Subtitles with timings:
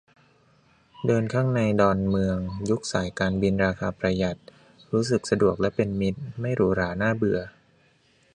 [1.05, 2.37] เดินข้างในดอนเมือง
[2.69, 4.37] ยุคสายการบินราคาประหยัด
[4.91, 7.39] รู้สึกสะดวกและเป็นมิตร ไม่หรูหราน่าเบื่อ